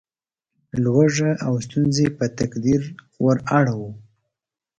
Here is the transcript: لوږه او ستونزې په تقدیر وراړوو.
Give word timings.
لوږه 0.83 1.31
او 1.45 1.53
ستونزې 1.65 2.07
په 2.17 2.25
تقدیر 2.39 2.81
وراړوو. 3.23 3.91